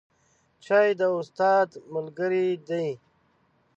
[0.65, 2.87] چای د استاد ملګری دی